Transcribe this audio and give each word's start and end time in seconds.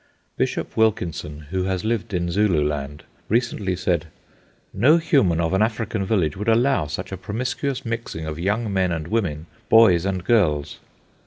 Bishop 0.35 0.75
Wilkinson, 0.75 1.41
who 1.51 1.65
has 1.65 1.85
lived 1.85 2.11
in 2.11 2.31
Zululand, 2.31 3.03
recently 3.29 3.75
said, 3.75 4.07
"No 4.73 4.97
human 4.97 5.39
of 5.39 5.53
an 5.53 5.61
African 5.61 6.05
village 6.07 6.35
would 6.35 6.49
allow 6.49 6.87
such 6.87 7.11
a 7.11 7.17
promiscuous 7.17 7.85
mixing 7.85 8.25
of 8.25 8.39
young 8.39 8.73
men 8.73 8.91
and 8.91 9.07
women, 9.09 9.45
boys 9.69 10.03
and 10.03 10.23
girls." 10.25 10.79